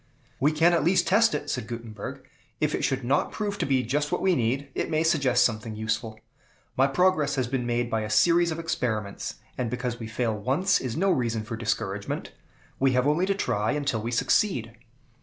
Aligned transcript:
"We 0.39 0.51
can 0.51 0.73
at 0.73 0.83
least 0.83 1.05
test 1.05 1.35
it," 1.35 1.47
said 1.47 1.67
Gutenberg. 1.67 2.25
"If 2.59 2.73
it 2.73 2.83
should 2.83 3.03
not 3.03 3.31
prove 3.31 3.59
to 3.59 3.67
be 3.67 3.83
just 3.83 4.11
what 4.11 4.19
we 4.23 4.33
need, 4.35 4.67
it 4.73 4.89
may 4.89 5.03
suggest 5.03 5.43
something 5.45 5.75
useful. 5.75 6.19
My 6.75 6.87
progress 6.87 7.35
has 7.35 7.45
been 7.47 7.67
made 7.67 7.87
by 7.91 8.01
a 8.01 8.09
series 8.09 8.49
of 8.49 8.57
experiments; 8.57 9.35
and 9.59 9.69
because 9.69 9.99
we 9.99 10.07
fail 10.07 10.35
once, 10.35 10.79
is 10.81 10.97
no 10.97 11.11
reason 11.11 11.43
for 11.43 11.55
discouragement. 11.55 12.31
We 12.79 12.93
have 12.93 13.05
only 13.05 13.27
to 13.27 13.35
try 13.35 13.73
until 13.73 14.01
we 14.01 14.09
succeed." 14.09 14.75